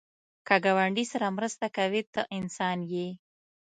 که 0.47 0.55
ګاونډي 0.65 1.05
سره 1.11 1.27
مرسته 1.37 1.65
کوې، 1.75 2.01
ته 2.13 2.21
انسان 2.37 2.77
یې 2.91 3.07